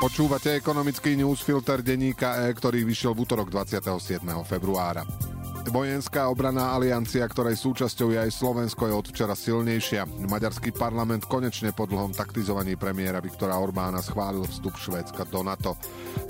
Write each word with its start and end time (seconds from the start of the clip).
Počúvate 0.00 0.56
ekonomický 0.56 1.12
newsfilter 1.12 1.84
denníka 1.84 2.48
E, 2.48 2.56
ktorý 2.56 2.88
vyšiel 2.88 3.12
v 3.12 3.28
útorok 3.28 3.52
27. 3.52 4.24
februára. 4.48 5.04
Vojenská 5.68 6.32
obraná 6.32 6.72
aliancia, 6.72 7.20
ktorej 7.28 7.60
súčasťou 7.60 8.16
je 8.16 8.18
aj 8.24 8.32
Slovensko, 8.32 8.88
je 8.88 8.94
od 8.96 9.06
včera 9.12 9.36
silnejšia. 9.36 10.08
Maďarský 10.24 10.72
parlament 10.72 11.28
konečne 11.28 11.76
po 11.76 11.84
dlhom 11.84 12.16
taktizovaní 12.16 12.80
premiéra 12.80 13.20
Viktora 13.20 13.60
Orbána 13.60 14.00
schválil 14.00 14.48
vstup 14.48 14.80
Švédska 14.80 15.28
do 15.28 15.44
NATO. 15.44 15.76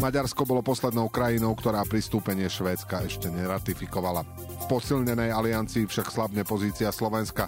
Maďarsko 0.03 0.43
bolo 0.43 0.66
poslednou 0.66 1.07
krajinou, 1.09 1.55
ktorá 1.55 1.87
pristúpenie 1.87 2.51
Švédska 2.51 3.07
ešte 3.07 3.30
neratifikovala. 3.30 4.27
V 4.61 4.65
posilnenej 4.66 5.31
aliancii 5.31 5.87
však 5.87 6.11
slabne 6.11 6.43
pozícia 6.43 6.91
Slovenska. 6.91 7.47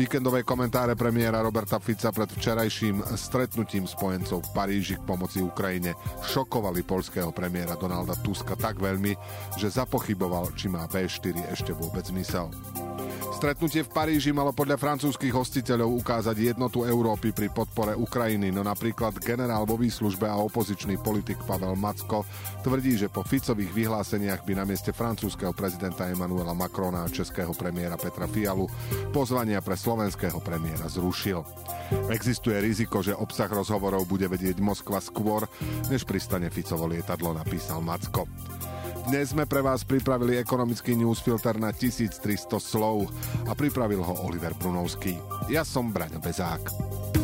Víkendové 0.00 0.42
komentáre 0.48 0.96
premiéra 0.96 1.44
Roberta 1.44 1.76
Fica 1.76 2.08
pred 2.08 2.28
včerajším 2.34 3.04
stretnutím 3.20 3.84
spojencov 3.84 4.48
v 4.48 4.52
Paríži 4.56 4.94
k 4.96 5.06
pomoci 5.06 5.44
Ukrajine 5.44 5.92
šokovali 6.24 6.82
polského 6.82 7.30
premiéra 7.36 7.76
Donalda 7.76 8.16
Tuska 8.20 8.56
tak 8.58 8.80
veľmi, 8.80 9.12
že 9.60 9.70
zapochyboval, 9.70 10.52
či 10.58 10.66
má 10.68 10.84
V4 11.18 11.50
ešte 11.50 11.74
vôbec 11.74 12.06
zmysel. 12.06 12.46
Stretnutie 13.38 13.86
v 13.86 13.94
Paríži 13.94 14.34
malo 14.34 14.50
podľa 14.50 14.74
francúzskych 14.74 15.30
hostiteľov 15.30 16.02
ukázať 16.02 16.34
jednotu 16.54 16.82
Európy 16.82 17.30
pri 17.30 17.46
podpore 17.46 17.94
Ukrajiny, 17.94 18.50
no 18.50 18.66
napríklad 18.66 19.14
generál 19.22 19.62
vo 19.62 19.78
výslužbe 19.78 20.26
a 20.26 20.42
opozičný 20.42 20.98
politik 20.98 21.38
Pavel 21.46 21.78
Macko 21.78 22.26
tvrdí, 22.66 22.98
že 22.98 23.06
po 23.06 23.22
Ficových 23.22 23.70
vyhláseniach 23.70 24.42
by 24.42 24.52
na 24.58 24.64
mieste 24.66 24.90
francúzského 24.90 25.54
prezidenta 25.54 26.10
Emmanuela 26.10 26.50
Macrona 26.50 27.06
a 27.06 27.12
českého 27.12 27.54
premiéra 27.54 27.94
Petra 27.94 28.26
Fialu 28.26 28.66
pozvania 29.14 29.62
pre 29.62 29.78
slovenského 29.78 30.42
premiéra 30.42 30.90
zrušil. 30.90 31.38
Existuje 32.10 32.58
riziko, 32.58 33.06
že 33.06 33.14
obsah 33.14 33.46
rozhovorov 33.46 34.02
bude 34.10 34.26
vedieť 34.26 34.58
Moskva 34.58 34.98
skôr, 34.98 35.46
než 35.86 36.02
pristane 36.02 36.50
Ficovo 36.50 36.90
lietadlo, 36.90 37.38
napísal 37.38 37.86
Macko. 37.86 38.26
Dnes 39.08 39.32
sme 39.32 39.48
pre 39.48 39.64
vás 39.64 39.88
pripravili 39.88 40.36
ekonomický 40.36 40.92
newsfilter 40.92 41.56
na 41.56 41.72
1300 41.72 42.60
slov 42.60 43.08
a 43.48 43.56
pripravil 43.56 44.04
ho 44.04 44.28
Oliver 44.28 44.52
Brunovský. 44.52 45.16
Ja 45.48 45.64
som 45.64 45.88
Braňo 45.88 46.20
Bezák. 46.20 47.17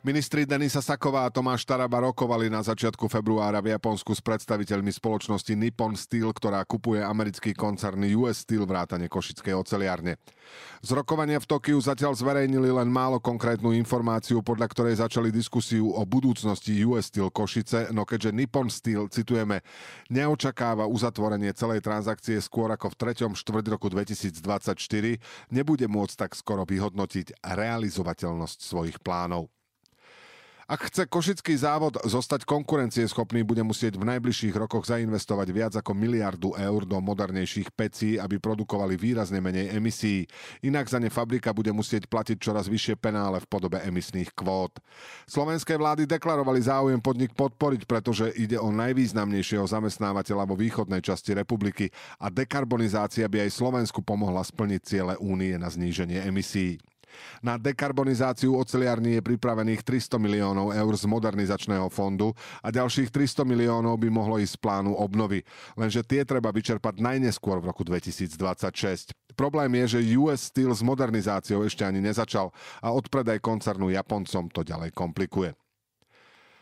Ministri 0.00 0.48
Denisa 0.48 0.80
Saková 0.80 1.28
a 1.28 1.30
Tomáš 1.30 1.68
Taraba 1.68 2.00
rokovali 2.00 2.48
na 2.48 2.64
začiatku 2.64 3.04
februára 3.04 3.60
v 3.60 3.76
Japonsku 3.76 4.16
s 4.16 4.24
predstaviteľmi 4.24 4.88
spoločnosti 4.88 5.52
Nippon 5.52 5.92
Steel, 5.92 6.32
ktorá 6.32 6.64
kupuje 6.64 7.04
americký 7.04 7.52
koncern 7.52 8.00
US 8.16 8.40
Steel 8.40 8.64
vrátane 8.64 9.12
Košickej 9.12 9.52
oceliárne. 9.52 10.16
Z 10.80 10.96
rokovania 10.96 11.36
v 11.36 11.44
Tokiu 11.44 11.76
zatiaľ 11.76 12.16
zverejnili 12.16 12.72
len 12.72 12.88
málo 12.88 13.20
konkrétnu 13.20 13.76
informáciu, 13.76 14.40
podľa 14.40 14.72
ktorej 14.72 15.04
začali 15.04 15.28
diskusiu 15.28 15.92
o 15.92 16.00
budúcnosti 16.08 16.80
US 16.88 17.12
Steel 17.12 17.28
Košice, 17.28 17.92
no 17.92 18.08
keďže 18.08 18.32
Nippon 18.32 18.72
Steel, 18.72 19.04
citujeme, 19.12 19.60
neočakáva 20.08 20.88
uzatvorenie 20.88 21.52
celej 21.52 21.84
transakcie 21.84 22.40
skôr 22.40 22.72
ako 22.72 22.96
v 22.96 23.20
3. 23.20 23.36
štvrť 23.36 23.64
roku 23.68 23.92
2024, 23.92 25.52
nebude 25.52 25.84
môcť 25.92 26.14
tak 26.24 26.32
skoro 26.32 26.64
vyhodnotiť 26.64 27.44
realizovateľnosť 27.44 28.64
svojich 28.64 28.96
plánov. 29.04 29.59
Ak 30.70 30.86
chce 30.86 31.10
košický 31.10 31.58
závod 31.58 31.98
zostať 32.06 32.46
konkurencieschopný, 32.46 33.42
bude 33.42 33.58
musieť 33.66 33.98
v 33.98 34.06
najbližších 34.06 34.54
rokoch 34.54 34.86
zainvestovať 34.86 35.48
viac 35.50 35.74
ako 35.74 35.98
miliardu 35.98 36.54
eur 36.54 36.86
do 36.86 36.94
modernejších 37.02 37.74
pecí, 37.74 38.22
aby 38.22 38.38
produkovali 38.38 38.94
výrazne 38.94 39.42
menej 39.42 39.74
emisí. 39.74 40.30
Inak 40.62 40.86
za 40.86 41.02
ne 41.02 41.10
fabrika 41.10 41.50
bude 41.50 41.74
musieť 41.74 42.06
platiť 42.06 42.38
čoraz 42.38 42.70
vyššie 42.70 42.94
penále 43.02 43.42
v 43.42 43.50
podobe 43.50 43.82
emisných 43.82 44.30
kvót. 44.30 44.78
Slovenské 45.26 45.74
vlády 45.74 46.06
deklarovali 46.06 46.62
záujem 46.62 47.02
podnik 47.02 47.34
podporiť, 47.34 47.90
pretože 47.90 48.30
ide 48.38 48.54
o 48.62 48.70
najvýznamnejšieho 48.70 49.66
zamestnávateľa 49.66 50.46
vo 50.46 50.54
východnej 50.54 51.02
časti 51.02 51.34
republiky 51.34 51.90
a 52.22 52.30
dekarbonizácia 52.30 53.26
by 53.26 53.50
aj 53.50 53.58
Slovensku 53.58 54.06
pomohla 54.06 54.46
splniť 54.46 54.80
ciele 54.86 55.18
únie 55.18 55.58
na 55.58 55.66
zníženie 55.66 56.22
emisí. 56.30 56.78
Na 57.40 57.56
dekarbonizáciu 57.56 58.56
oceliarní 58.56 59.18
je 59.18 59.22
pripravených 59.24 59.82
300 59.82 60.20
miliónov 60.20 60.74
eur 60.74 60.92
z 60.96 61.04
modernizačného 61.08 61.88
fondu 61.88 62.34
a 62.60 62.68
ďalších 62.68 63.08
300 63.08 63.46
miliónov 63.46 63.96
by 64.00 64.08
mohlo 64.12 64.36
ísť 64.36 64.56
z 64.56 64.62
plánu 64.62 64.92
obnovy. 64.98 65.46
Lenže 65.78 66.04
tie 66.04 66.26
treba 66.26 66.50
vyčerpať 66.50 67.00
najneskôr 67.00 67.62
v 67.62 67.68
roku 67.70 67.82
2026. 67.86 69.14
Problém 69.38 69.72
je, 69.84 69.98
že 69.98 70.18
US 70.18 70.52
Steel 70.52 70.74
s 70.74 70.82
modernizáciou 70.84 71.62
ešte 71.64 71.86
ani 71.86 72.02
nezačal 72.02 72.52
a 72.82 72.92
odpredaj 72.92 73.40
koncernu 73.40 73.88
Japoncom 73.88 74.50
to 74.52 74.66
ďalej 74.66 74.92
komplikuje. 74.92 75.54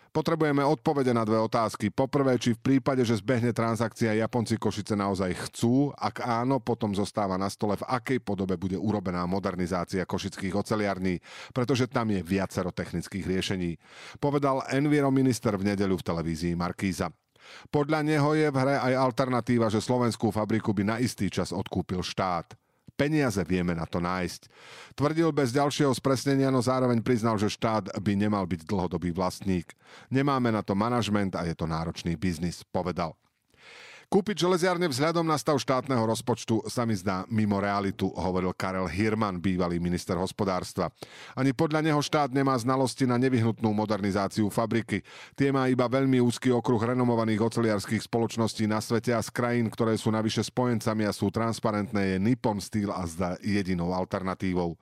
Potrebujeme 0.09 0.65
odpovede 0.65 1.13
na 1.13 1.23
dve 1.23 1.37
otázky. 1.39 1.93
Poprvé, 1.93 2.41
či 2.41 2.57
v 2.57 2.61
prípade, 2.61 3.05
že 3.05 3.21
zbehne 3.21 3.53
transakcia 3.53 4.17
Japonci 4.17 4.57
Košice 4.57 4.97
naozaj 4.97 5.31
chcú, 5.49 5.93
ak 5.95 6.25
áno, 6.25 6.59
potom 6.59 6.97
zostáva 6.97 7.37
na 7.37 7.47
stole, 7.53 7.77
v 7.77 7.87
akej 7.87 8.19
podobe 8.25 8.57
bude 8.57 8.81
urobená 8.81 9.29
modernizácia 9.29 10.09
košických 10.09 10.57
oceliarní, 10.57 11.21
pretože 11.53 11.87
tam 11.87 12.09
je 12.09 12.25
viacero 12.25 12.73
technických 12.73 13.25
riešení. 13.29 13.77
Povedal 14.17 14.65
Enviro 14.73 15.13
minister 15.13 15.55
v 15.55 15.73
nedeľu 15.75 16.01
v 16.01 16.07
televízii 16.09 16.55
Markíza. 16.57 17.13
Podľa 17.73 18.05
neho 18.05 18.31
je 18.37 18.49
v 18.53 18.57
hre 18.61 18.77
aj 18.77 18.95
alternatíva, 18.97 19.73
že 19.73 19.81
slovenskú 19.81 20.29
fabriku 20.29 20.77
by 20.77 20.83
na 20.85 20.97
istý 21.01 21.33
čas 21.33 21.53
odkúpil 21.53 22.05
štát. 22.05 22.53
Peniaze 22.99 23.39
vieme 23.47 23.79
na 23.79 23.87
to 23.87 24.03
nájsť. 24.03 24.51
Tvrdil 24.99 25.31
bez 25.31 25.55
ďalšieho 25.55 25.95
spresnenia, 25.95 26.51
no 26.51 26.59
zároveň 26.59 26.99
priznal, 26.99 27.39
že 27.39 27.47
štát 27.47 27.95
by 27.95 28.13
nemal 28.19 28.43
byť 28.43 28.67
dlhodobý 28.67 29.15
vlastník. 29.15 29.71
Nemáme 30.11 30.51
na 30.51 30.67
to 30.67 30.75
manažment 30.75 31.39
a 31.39 31.47
je 31.47 31.55
to 31.55 31.71
náročný 31.71 32.19
biznis, 32.19 32.67
povedal. 32.75 33.15
Kúpiť 34.09 34.49
železiarne 34.49 34.89
vzhľadom 34.89 35.21
na 35.21 35.37
stav 35.37 35.61
štátneho 35.61 36.01
rozpočtu 36.01 36.65
sa 36.65 36.89
mi 36.89 36.97
zdá 36.97 37.29
mimo 37.29 37.61
realitu, 37.61 38.09
hovoril 38.17 38.57
Karel 38.57 38.89
Hirman, 38.89 39.37
bývalý 39.37 39.77
minister 39.77 40.17
hospodárstva. 40.17 40.89
Ani 41.37 41.53
podľa 41.53 41.85
neho 41.85 42.01
štát 42.01 42.33
nemá 42.33 42.57
znalosti 42.57 43.05
na 43.05 43.21
nevyhnutnú 43.21 43.69
modernizáciu 43.69 44.49
fabriky. 44.49 45.05
Tie 45.37 45.53
má 45.53 45.69
iba 45.69 45.85
veľmi 45.85 46.25
úzky 46.25 46.49
okruh 46.49 46.81
renomovaných 46.81 47.53
oceliarských 47.53 48.09
spoločností 48.09 48.65
na 48.65 48.81
svete 48.81 49.13
a 49.13 49.21
z 49.21 49.29
krajín, 49.29 49.69
ktoré 49.69 49.93
sú 50.01 50.09
navyše 50.09 50.41
spojencami 50.41 51.05
a 51.05 51.13
sú 51.13 51.29
transparentné, 51.29 52.17
je 52.17 52.25
Nippon 52.25 52.65
Steel 52.65 52.89
a 52.89 53.05
zda 53.05 53.37
jedinou 53.45 53.93
alternatívou. 53.93 54.81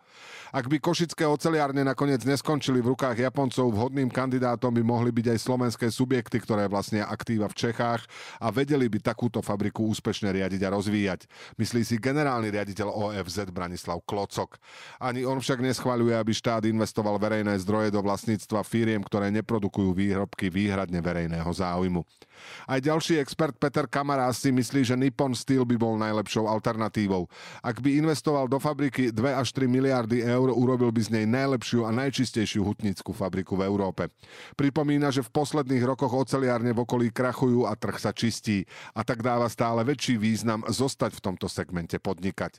Ak 0.54 0.70
by 0.70 0.78
košické 0.78 1.26
oceliárne 1.26 1.82
nakoniec 1.82 2.22
neskončili 2.22 2.78
v 2.78 2.94
rukách 2.94 3.18
Japoncov, 3.18 3.74
vhodným 3.74 4.06
kandidátom 4.06 4.70
by 4.70 4.86
mohli 4.86 5.10
byť 5.10 5.34
aj 5.34 5.38
slovenské 5.42 5.86
subjekty, 5.90 6.38
ktoré 6.38 6.70
vlastnia 6.70 7.10
aktíva 7.10 7.50
v 7.50 7.58
Čechách 7.58 8.06
a 8.38 8.54
vedeli 8.54 8.86
by 8.86 9.02
tak 9.02 9.15
takúto 9.16 9.40
fabriku 9.40 9.88
úspešne 9.88 10.28
riadiť 10.28 10.68
a 10.68 10.76
rozvíjať. 10.76 11.24
Myslí 11.56 11.88
si 11.88 11.96
generálny 11.96 12.52
riaditeľ 12.52 12.92
OFZ 12.92 13.48
Branislav 13.48 14.04
Klocok. 14.04 14.60
Ani 15.00 15.24
on 15.24 15.40
však 15.40 15.64
neschváľuje, 15.64 16.12
aby 16.12 16.36
štát 16.36 16.68
investoval 16.68 17.16
verejné 17.16 17.56
zdroje 17.64 17.88
do 17.88 18.04
vlastníctva 18.04 18.60
firiem, 18.60 19.00
ktoré 19.00 19.32
neprodukujú 19.32 19.96
výrobky 19.96 20.52
výhradne 20.52 21.00
verejného 21.00 21.48
záujmu. 21.48 22.04
Aj 22.68 22.76
ďalší 22.76 23.16
expert 23.16 23.56
Peter 23.56 23.88
Kamarás 23.88 24.44
si 24.44 24.52
myslí, 24.52 24.84
že 24.84 24.92
Nippon 24.92 25.32
Steel 25.32 25.64
by 25.64 25.80
bol 25.80 25.96
najlepšou 25.96 26.44
alternatívou. 26.44 27.32
Ak 27.64 27.80
by 27.80 27.96
investoval 27.96 28.52
do 28.52 28.60
fabriky 28.60 29.08
2 29.08 29.16
až 29.32 29.56
3 29.56 29.64
miliardy 29.64 30.20
eur, 30.20 30.52
urobil 30.52 30.92
by 30.92 31.00
z 31.00 31.16
nej 31.16 31.24
najlepšiu 31.24 31.88
a 31.88 31.90
najčistejšiu 31.96 32.60
hutnickú 32.60 33.16
fabriku 33.16 33.56
v 33.56 33.64
Európe. 33.64 34.12
Pripomína, 34.60 35.08
že 35.08 35.24
v 35.24 35.32
posledných 35.32 35.80
rokoch 35.88 36.12
oceliárne 36.12 36.76
v 36.76 36.84
okolí 36.84 37.08
krachujú 37.08 37.64
a 37.64 37.72
trh 37.72 37.96
sa 37.96 38.12
čistí 38.12 38.68
a 38.92 39.05
tak 39.06 39.22
dáva 39.22 39.46
stále 39.46 39.86
väčší 39.86 40.18
význam 40.18 40.66
zostať 40.66 41.14
v 41.14 41.24
tomto 41.30 41.46
segmente 41.46 41.96
podnikať. 42.02 42.58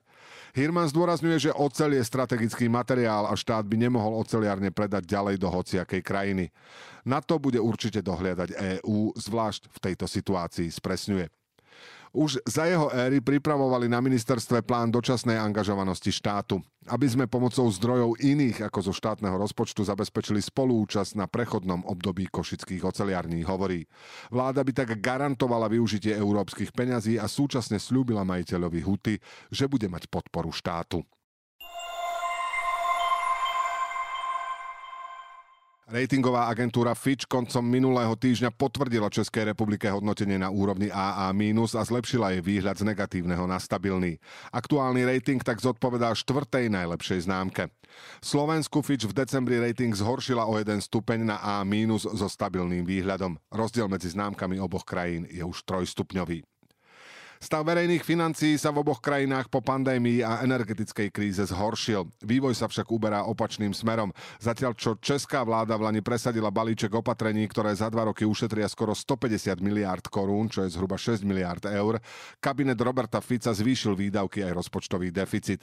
Hirman 0.55 0.87
zdôrazňuje, 0.87 1.51
že 1.51 1.51
oceľ 1.51 1.99
je 1.99 2.07
strategický 2.07 2.71
materiál 2.71 3.27
a 3.27 3.35
štát 3.35 3.67
by 3.67 3.75
nemohol 3.75 4.23
oceliárne 4.23 4.71
predať 4.71 5.03
ďalej 5.03 5.35
do 5.37 5.51
hociakej 5.51 6.01
krajiny. 6.01 6.49
Na 7.03 7.19
to 7.19 7.37
bude 7.37 7.59
určite 7.59 7.99
dohliadať 7.99 8.81
EÚ, 8.81 9.13
zvlášť 9.19 9.67
v 9.67 9.77
tejto 9.83 10.07
situácii, 10.07 10.71
spresňuje. 10.71 11.36
Už 12.15 12.39
za 12.47 12.63
jeho 12.67 12.87
éry 12.93 13.19
pripravovali 13.19 13.91
na 13.91 13.99
ministerstve 13.99 14.63
plán 14.63 14.91
dočasnej 14.91 15.35
angažovanosti 15.35 16.11
štátu, 16.11 16.63
aby 16.87 17.03
sme 17.03 17.25
pomocou 17.27 17.67
zdrojov 17.67 18.15
iných 18.23 18.63
ako 18.71 18.91
zo 18.91 18.93
štátneho 18.95 19.35
rozpočtu 19.35 19.83
zabezpečili 19.83 20.39
spolúčasť 20.39 21.19
na 21.19 21.27
prechodnom 21.27 21.83
období 21.83 22.31
košických 22.31 22.83
oceliarní, 22.87 23.43
hovorí. 23.43 23.83
Vláda 24.31 24.63
by 24.63 24.71
tak 24.71 24.95
garantovala 25.03 25.67
využitie 25.67 26.15
európskych 26.15 26.71
peňazí 26.71 27.19
a 27.19 27.27
súčasne 27.27 27.75
slúbila 27.75 28.23
majiteľovi 28.23 28.79
Huty, 28.83 29.15
že 29.51 29.67
bude 29.67 29.91
mať 29.91 30.07
podporu 30.07 30.55
štátu. 30.55 31.03
Ratingová 35.87 36.51
agentúra 36.51 36.91
Fitch 36.99 37.31
koncom 37.31 37.63
minulého 37.63 38.11
týždňa 38.11 38.51
potvrdila 38.51 39.07
Českej 39.07 39.55
republike 39.55 39.87
hodnotenie 39.87 40.35
na 40.35 40.51
úrovni 40.51 40.91
AA- 40.91 41.31
a 41.79 41.83
zlepšila 41.87 42.35
jej 42.35 42.43
výhľad 42.43 42.75
z 42.75 42.91
negatívneho 42.91 43.47
na 43.47 43.55
stabilný. 43.55 44.19
Aktuálny 44.51 45.07
rating 45.07 45.39
tak 45.39 45.63
zodpovedá 45.63 46.11
štvrtej 46.11 46.67
najlepšej 46.67 47.31
známke. 47.31 47.71
Slovensku 48.19 48.83
Fitch 48.83 49.07
v 49.07 49.15
decembri 49.15 49.63
rating 49.63 49.95
zhoršila 49.95 50.43
o 50.43 50.59
jeden 50.59 50.83
stupeň 50.83 51.23
na 51.23 51.39
A- 51.39 51.63
so 51.95 52.27
stabilným 52.27 52.83
výhľadom. 52.83 53.39
Rozdiel 53.47 53.87
medzi 53.87 54.11
známkami 54.11 54.59
oboch 54.59 54.83
krajín 54.83 55.23
je 55.31 55.39
už 55.39 55.63
trojstupňový. 55.63 56.56
Stav 57.37 57.61
verejných 57.69 58.01
financií 58.01 58.57
sa 58.57 58.73
v 58.73 58.81
oboch 58.81 58.97
krajinách 58.97 59.53
po 59.53 59.61
pandémii 59.61 60.25
a 60.25 60.41
energetickej 60.41 61.13
kríze 61.13 61.45
zhoršil. 61.45 62.09
Vývoj 62.25 62.57
sa 62.57 62.65
však 62.65 62.89
uberá 62.89 63.29
opačným 63.29 63.77
smerom. 63.77 64.09
Zatiaľ, 64.41 64.73
čo 64.73 64.97
česká 64.97 65.45
vláda 65.45 65.77
v 65.77 65.85
Lani 65.85 66.01
presadila 66.01 66.49
balíček 66.49 66.89
opatrení, 66.97 67.45
ktoré 67.45 67.77
za 67.77 67.93
dva 67.93 68.09
roky 68.09 68.25
ušetria 68.25 68.65
skoro 68.65 68.97
150 68.97 69.61
miliárd 69.61 70.09
korún, 70.09 70.49
čo 70.49 70.65
je 70.65 70.73
zhruba 70.73 70.97
6 70.97 71.21
miliárd 71.21 71.69
eur, 71.69 72.01
kabinet 72.41 72.81
Roberta 72.81 73.21
Fica 73.21 73.53
zvýšil 73.53 73.93
výdavky 73.93 74.41
aj 74.41 74.57
rozpočtový 74.57 75.13
deficit. 75.13 75.61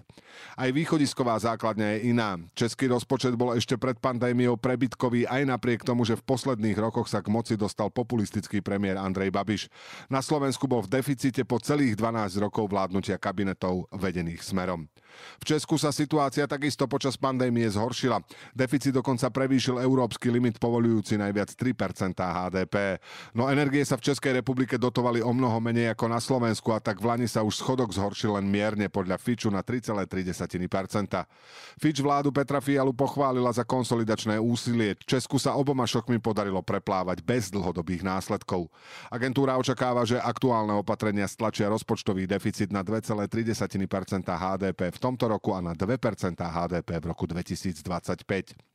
Aj 0.54 0.70
východisková 0.70 1.34
základňa 1.42 1.98
je 1.98 2.14
iná. 2.14 2.38
Český 2.54 2.86
rozpočet 2.86 3.34
bol 3.34 3.58
ešte 3.58 3.74
pred 3.74 3.98
pandémiou 3.98 4.54
prebytkový 4.54 5.26
aj 5.26 5.42
napriek 5.50 5.82
tomu, 5.82 6.06
že 6.06 6.14
v 6.14 6.22
posledných 6.22 6.78
rokoch 6.78 7.10
sa 7.10 7.18
k 7.18 7.34
moci 7.34 7.58
dostal 7.58 7.90
populistický 7.90 8.62
premiér 8.62 9.02
Andrej 9.02 9.34
Babiš. 9.34 9.66
Na 10.06 10.22
Slovensku 10.22 10.70
bol 10.70 10.86
v 10.86 11.02
deficite 11.02 11.42
po 11.42 11.63
celých 11.64 11.96
12 11.96 12.44
rokov 12.44 12.68
vládnutia 12.68 13.16
kabinetov 13.16 13.88
vedených 13.88 14.44
smerom. 14.44 14.84
V 15.40 15.44
Česku 15.46 15.78
sa 15.78 15.94
situácia 15.94 16.44
takisto 16.44 16.90
počas 16.90 17.14
pandémie 17.14 17.66
zhoršila. 17.70 18.22
Deficit 18.50 18.94
dokonca 18.94 19.30
prevýšil 19.30 19.78
európsky 19.78 20.30
limit 20.30 20.58
povolujúci 20.58 21.14
najviac 21.16 21.54
3% 21.54 22.18
HDP. 22.18 22.98
No 23.32 23.46
energie 23.46 23.86
sa 23.86 23.94
v 23.94 24.10
Českej 24.10 24.42
republike 24.42 24.74
dotovali 24.74 25.22
o 25.22 25.30
mnoho 25.30 25.58
menej 25.62 25.94
ako 25.94 26.06
na 26.10 26.18
Slovensku 26.18 26.74
a 26.74 26.82
tak 26.82 26.98
v 26.98 27.14
Lani 27.14 27.28
sa 27.30 27.46
už 27.46 27.62
schodok 27.62 27.94
zhoršil 27.94 28.34
len 28.34 28.46
mierne 28.50 28.90
podľa 28.90 29.18
Fitchu 29.22 29.54
na 29.54 29.62
3,3%. 29.62 30.66
Fitch 31.78 32.02
vládu 32.02 32.34
Petra 32.34 32.58
Fialu 32.58 32.90
pochválila 32.90 33.54
za 33.54 33.62
konsolidačné 33.62 34.42
úsilie. 34.42 34.98
Česku 35.06 35.38
sa 35.38 35.54
oboma 35.54 35.86
šokmi 35.86 36.18
podarilo 36.18 36.58
preplávať 36.58 37.22
bez 37.22 37.54
dlhodobých 37.54 38.02
následkov. 38.02 38.66
Agentúra 39.14 39.54
očakáva, 39.54 40.02
že 40.02 40.18
aktuálne 40.18 40.74
opatrenia 40.74 41.30
stlačia 41.30 41.53
rozpočtový 41.60 42.26
deficit 42.26 42.72
na 42.72 42.82
2,3% 42.82 43.28
HDP 44.26 44.80
v 44.90 44.98
tomto 44.98 45.28
roku 45.28 45.54
a 45.54 45.60
na 45.60 45.74
2% 45.74 46.34
HDP 46.34 46.90
v 46.98 47.06
roku 47.06 47.26
2025. 47.26 48.73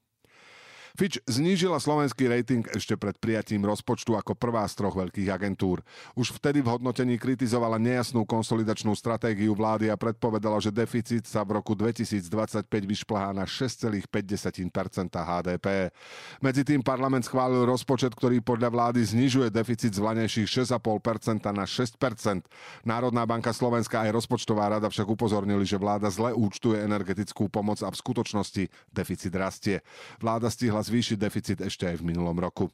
Fitch 0.97 1.21
znížila 1.30 1.77
slovenský 1.77 2.31
rating 2.31 2.65
ešte 2.74 2.97
pred 2.97 3.13
prijatím 3.19 3.65
rozpočtu 3.68 4.18
ako 4.18 4.33
prvá 4.33 4.65
z 4.65 4.74
troch 4.80 4.95
veľkých 4.97 5.30
agentúr. 5.30 5.86
Už 6.18 6.33
vtedy 6.33 6.65
v 6.65 6.71
hodnotení 6.74 7.19
kritizovala 7.21 7.77
nejasnú 7.77 8.25
konsolidačnú 8.25 8.95
stratégiu 8.97 9.53
vlády 9.53 9.94
a 9.94 10.00
predpovedala, 10.00 10.57
že 10.63 10.74
deficit 10.74 11.30
sa 11.30 11.45
v 11.45 11.62
roku 11.62 11.77
2025 11.77 12.65
vyšplhá 12.65 13.30
na 13.36 13.45
6,5% 13.45 14.09
HDP. 15.13 15.94
Medzi 16.41 16.63
tým 16.65 16.81
parlament 16.81 17.27
schválil 17.27 17.68
rozpočet, 17.68 18.15
ktorý 18.15 18.42
podľa 18.42 18.69
vlády 18.74 19.00
znižuje 19.06 19.53
deficit 19.53 19.94
z 19.94 20.00
vlanejších 20.01 20.47
6,5% 20.65 21.45
na 21.53 21.65
6%. 21.68 22.45
Národná 22.88 23.24
banka 23.30 23.53
Slovenska 23.53 24.01
aj 24.07 24.15
rozpočtová 24.15 24.71
rada 24.71 24.88
však 24.89 25.07
upozornili, 25.07 25.68
že 25.68 25.77
vláda 25.77 26.09
zle 26.09 26.33
účtuje 26.33 26.81
energetickú 26.81 27.51
pomoc 27.51 27.83
a 27.85 27.89
v 27.92 28.00
skutočnosti 28.00 28.63
deficit 28.89 29.33
rastie. 29.35 29.83
Vláda 30.18 30.47
stihla 30.50 30.78
mohla 30.79 30.87
zvýšiť 30.87 31.17
deficit 31.19 31.59
ešte 31.59 31.91
aj 31.91 31.99
v 31.99 32.07
minulom 32.07 32.39
roku. 32.39 32.71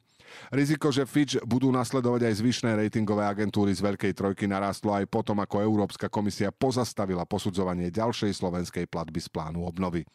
Riziko, 0.54 0.94
že 0.94 1.06
Fitch 1.06 1.42
budú 1.42 1.74
nasledovať 1.74 2.30
aj 2.30 2.34
zvyšné 2.38 2.70
ratingové 2.78 3.26
agentúry 3.26 3.74
z 3.74 3.82
Veľkej 3.82 4.14
trojky 4.14 4.46
narastlo 4.46 4.94
aj 4.94 5.10
potom, 5.10 5.42
ako 5.42 5.58
Európska 5.58 6.06
komisia 6.06 6.54
pozastavila 6.54 7.26
posudzovanie 7.26 7.90
ďalšej 7.90 8.30
slovenskej 8.30 8.86
platby 8.86 9.18
z 9.18 9.26
plánu 9.26 9.66
obnovy. 9.66 10.06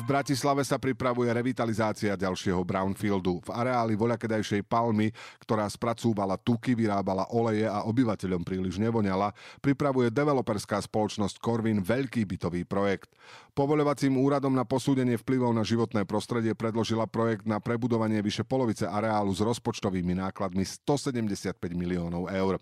V 0.00 0.06
Bratislave 0.08 0.64
sa 0.64 0.80
pripravuje 0.80 1.28
revitalizácia 1.28 2.16
ďalšieho 2.16 2.62
brownfieldu. 2.64 3.44
V 3.44 3.50
areáli 3.52 3.98
voľakedajšej 3.98 4.64
palmy, 4.64 5.12
ktorá 5.44 5.68
spracúvala 5.68 6.40
tuky, 6.40 6.72
vyrábala 6.72 7.28
oleje 7.28 7.68
a 7.68 7.84
obyvateľom 7.84 8.40
príliš 8.40 8.80
nevoňala, 8.80 9.34
pripravuje 9.60 10.08
developerská 10.08 10.80
spoločnosť 10.80 11.42
Corvin 11.42 11.84
veľký 11.84 12.22
bytový 12.22 12.64
projekt. 12.64 13.12
Povoľovacím 13.60 14.16
úradom 14.16 14.56
na 14.56 14.64
posúdenie 14.64 15.20
vplyvov 15.20 15.52
na 15.52 15.60
životné 15.60 16.08
prostredie 16.08 16.56
predložila 16.56 17.04
projekt 17.04 17.44
na 17.44 17.60
prebudovanie 17.60 18.24
vyše 18.24 18.40
polovice 18.40 18.88
areálu 18.88 19.36
s 19.36 19.44
rozpočtovými 19.44 20.16
nákladmi 20.16 20.64
175 20.64 21.60
miliónov 21.76 22.32
eur. 22.32 22.56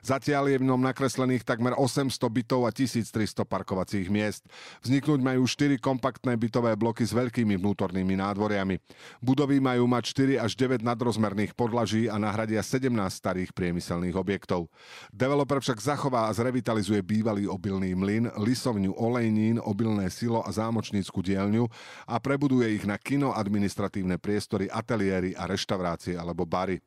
Zatiaľ 0.00 0.48
je 0.48 0.56
v 0.56 0.72
ňom 0.72 0.80
nakreslených 0.80 1.44
takmer 1.44 1.76
800 1.76 2.16
bytov 2.16 2.64
a 2.64 2.72
1300 2.72 3.44
parkovacích 3.44 4.08
miest. 4.08 4.48
Vzniknúť 4.80 5.20
majú 5.20 5.44
4 5.44 5.76
kompaktné 5.84 6.32
bytové 6.40 6.72
bloky 6.80 7.04
s 7.04 7.12
veľkými 7.12 7.60
vnútornými 7.60 8.16
nádvoriami. 8.16 8.80
Budovy 9.20 9.60
majú 9.60 9.84
mať 9.84 10.16
4 10.40 10.48
až 10.48 10.56
9 10.56 10.80
nadrozmerných 10.80 11.52
podlaží 11.52 12.08
a 12.08 12.16
nahradia 12.16 12.64
17 12.64 12.88
starých 13.12 13.52
priemyselných 13.52 14.16
objektov. 14.16 14.72
Developer 15.12 15.60
však 15.60 15.76
zachová 15.76 16.32
a 16.32 16.32
zrevitalizuje 16.32 17.04
bývalý 17.04 17.44
obilný 17.44 17.92
mlyn, 17.92 18.32
lisovňu 18.40 18.96
olejnín, 18.96 19.60
obilné 19.60 20.08
silo 20.08 20.37
a 20.42 20.50
zámočnícku 20.50 21.20
dielňu 21.22 21.64
a 22.08 22.14
prebuduje 22.18 22.66
ich 22.74 22.84
na 22.84 22.96
kino, 22.98 23.34
administratívne 23.34 24.18
priestory, 24.18 24.70
ateliéry 24.70 25.34
a 25.34 25.46
reštaurácie 25.46 26.14
alebo 26.14 26.46
bary. 26.46 26.80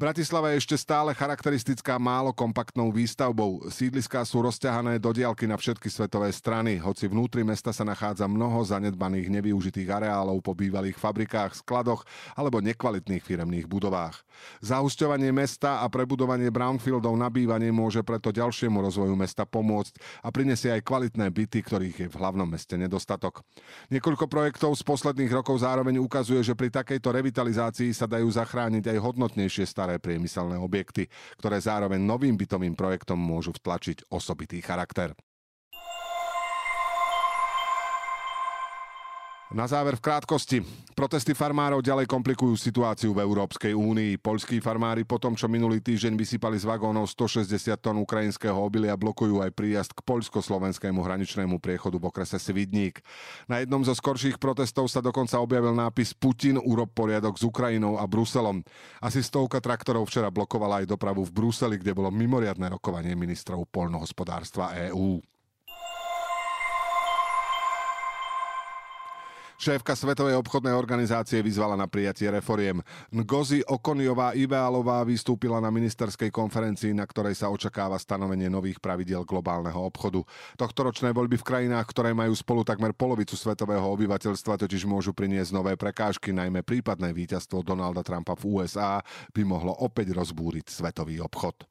Bratislava 0.00 0.48
je 0.52 0.64
ešte 0.64 0.76
stále 0.80 1.12
charakteristická 1.12 2.00
málo 2.00 2.32
kompaktnou 2.32 2.88
výstavbou. 2.88 3.68
Sídliská 3.68 4.24
sú 4.24 4.40
rozťahané 4.40 4.96
do 4.96 5.12
diálky 5.12 5.44
na 5.44 5.60
všetky 5.60 5.92
svetové 5.92 6.32
strany, 6.32 6.80
hoci 6.80 7.12
vnútri 7.12 7.44
mesta 7.44 7.76
sa 7.76 7.84
nachádza 7.84 8.24
mnoho 8.24 8.64
zanedbaných 8.64 9.28
nevyužitých 9.28 9.88
areálov 9.88 10.40
po 10.40 10.56
bývalých 10.56 10.96
fabrikách, 10.96 11.60
skladoch 11.60 12.08
alebo 12.32 12.64
nekvalitných 12.64 13.20
firemných 13.20 13.68
budovách. 13.68 14.24
Zahusťovanie 14.64 15.28
mesta 15.28 15.84
a 15.84 15.86
prebudovanie 15.92 16.48
brownfieldov 16.48 17.12
na 17.12 17.28
bývanie 17.28 17.68
môže 17.68 18.00
preto 18.00 18.32
ďalšiemu 18.32 18.80
rozvoju 18.80 19.12
mesta 19.12 19.44
pomôcť 19.44 20.24
a 20.24 20.32
prinesie 20.32 20.72
aj 20.72 20.88
kvalitné 20.88 21.28
byty, 21.28 21.60
ktorých 21.60 21.96
je 22.00 22.08
v 22.08 22.16
hlavnom 22.16 22.48
meste 22.48 22.80
nedostatok. 22.80 23.44
Niekoľko 23.92 24.24
projektov 24.24 24.72
z 24.72 24.82
posledných 24.88 25.30
rokov 25.30 25.60
zároveň 25.60 26.00
ukazuje, 26.00 26.40
že 26.40 26.56
pri 26.56 26.72
takejto 26.72 27.12
revitalizácii 27.12 27.92
sa 27.92 28.08
dajú 28.08 28.26
zachrániť 28.32 28.88
aj 28.88 28.98
hodnotnejšie 28.98 29.68
staré 29.68 29.81
staré 29.82 29.98
priemyselné 29.98 30.54
objekty, 30.62 31.10
ktoré 31.42 31.58
zároveň 31.58 31.98
novým 31.98 32.38
bytovým 32.38 32.78
projektom 32.78 33.18
môžu 33.18 33.50
vtlačiť 33.50 34.14
osobitý 34.14 34.62
charakter. 34.62 35.10
Na 39.52 39.68
záver 39.68 40.00
v 40.00 40.04
krátkosti. 40.08 40.58
Protesty 40.96 41.36
farmárov 41.36 41.84
ďalej 41.84 42.08
komplikujú 42.08 42.56
situáciu 42.56 43.12
v 43.12 43.20
Európskej 43.20 43.76
únii. 43.76 44.16
Poľskí 44.16 44.64
farmári 44.64 45.04
po 45.04 45.20
tom, 45.20 45.36
čo 45.36 45.44
minulý 45.44 45.84
týždeň 45.84 46.16
vysypali 46.16 46.56
z 46.56 46.64
vagónov 46.64 47.04
160 47.12 47.52
tón 47.76 48.00
ukrajinského 48.00 48.56
obilia, 48.56 48.96
blokujú 48.96 49.44
aj 49.44 49.52
príjazd 49.52 49.92
k 49.92 50.00
poľsko-slovenskému 50.08 51.04
hraničnému 51.04 51.60
priechodu 51.60 52.00
v 52.00 52.08
okrese 52.08 52.40
Svidník. 52.40 53.04
Na 53.44 53.60
jednom 53.60 53.84
zo 53.84 53.92
skorších 53.92 54.40
protestov 54.40 54.88
sa 54.88 55.04
dokonca 55.04 55.36
objavil 55.36 55.76
nápis 55.76 56.16
Putin 56.16 56.56
urob 56.56 56.88
poriadok 56.96 57.36
s 57.36 57.44
Ukrajinou 57.44 58.00
a 58.00 58.08
Bruselom. 58.08 58.64
Asi 59.04 59.20
stovka 59.20 59.60
traktorov 59.60 60.08
včera 60.08 60.32
blokovala 60.32 60.80
aj 60.80 60.96
dopravu 60.96 61.28
v 61.28 61.32
Bruseli, 61.32 61.76
kde 61.76 61.92
bolo 61.92 62.08
mimoriadne 62.08 62.72
rokovanie 62.72 63.12
ministrov 63.12 63.68
poľnohospodárstva 63.68 64.88
EÚ. 64.88 65.20
Šéfka 69.62 69.94
Svetovej 69.94 70.34
obchodnej 70.42 70.74
organizácie 70.74 71.38
vyzvala 71.38 71.78
na 71.78 71.86
prijatie 71.86 72.26
reforiem. 72.26 72.82
Ngozi 73.14 73.62
Okoniová 73.62 74.34
Ivealová 74.34 75.06
vystúpila 75.06 75.62
na 75.62 75.70
ministerskej 75.70 76.34
konferencii, 76.34 76.90
na 76.90 77.06
ktorej 77.06 77.38
sa 77.38 77.46
očakáva 77.46 77.94
stanovenie 77.94 78.50
nových 78.50 78.82
pravidiel 78.82 79.22
globálneho 79.22 79.78
obchodu. 79.78 80.26
Tohtoročné 80.58 81.14
voľby 81.14 81.38
v 81.38 81.46
krajinách, 81.46 81.86
ktoré 81.94 82.10
majú 82.10 82.34
spolu 82.34 82.66
takmer 82.66 82.90
polovicu 82.90 83.38
svetového 83.38 83.86
obyvateľstva, 83.86 84.66
totiž 84.66 84.82
môžu 84.82 85.14
priniesť 85.14 85.54
nové 85.54 85.78
prekážky, 85.78 86.34
najmä 86.34 86.66
prípadné 86.66 87.14
víťazstvo 87.14 87.62
Donalda 87.62 88.02
Trumpa 88.02 88.34
v 88.34 88.58
USA 88.58 88.98
by 89.30 89.46
mohlo 89.46 89.78
opäť 89.78 90.10
rozbúriť 90.10 90.74
svetový 90.74 91.22
obchod. 91.22 91.70